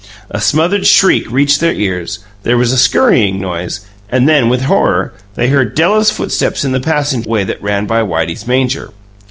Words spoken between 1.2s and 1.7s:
reached